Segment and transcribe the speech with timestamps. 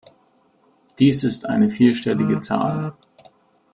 [0.97, 2.95] Dies ist eine vierstellige Zahl.